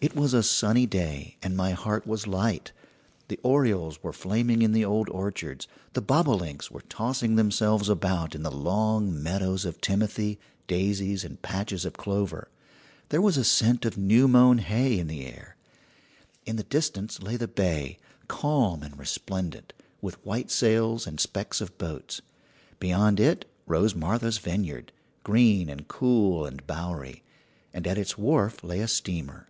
It 0.00 0.14
was 0.14 0.34
a 0.34 0.42
sunny 0.42 0.84
day, 0.84 1.38
and 1.42 1.56
my 1.56 1.70
heart 1.70 2.06
was 2.06 2.26
light. 2.26 2.72
The 3.28 3.40
orioles 3.42 4.02
were 4.02 4.12
flaming 4.12 4.60
in 4.60 4.72
the 4.72 4.84
old 4.84 5.08
orchards; 5.08 5.66
the 5.94 6.02
bobolinks 6.02 6.70
were 6.70 6.82
tossing 6.82 7.36
themselves 7.36 7.88
about 7.88 8.34
in 8.34 8.42
the 8.42 8.50
long 8.50 9.22
meadows 9.22 9.64
of 9.64 9.80
timothy, 9.80 10.38
daisies, 10.66 11.24
and 11.24 11.40
patches 11.40 11.86
of 11.86 11.94
clover. 11.94 12.48
There 13.08 13.22
was 13.22 13.38
a 13.38 13.44
scent 13.44 13.86
of 13.86 13.96
new 13.96 14.28
mown 14.28 14.58
hay 14.58 14.98
in 14.98 15.06
the 15.06 15.24
air. 15.24 15.56
In 16.44 16.56
the 16.56 16.64
distance 16.64 17.22
lay 17.22 17.38
the 17.38 17.48
bay, 17.48 17.96
calm 18.28 18.82
and 18.82 18.98
resplendent, 18.98 19.72
with 20.02 20.22
white 20.22 20.50
sails 20.50 21.06
and 21.06 21.18
specks 21.18 21.62
of 21.62 21.78
boats. 21.78 22.20
Beyond 22.78 23.20
it 23.20 23.46
rose 23.66 23.94
Martha's 23.94 24.36
Vineyard, 24.36 24.92
green 25.22 25.70
and 25.70 25.88
cool 25.88 26.44
and 26.44 26.66
bowery, 26.66 27.22
and 27.72 27.86
at 27.86 27.96
its 27.96 28.18
wharf 28.18 28.62
lay 28.62 28.80
a 28.80 28.88
steamer. 28.88 29.48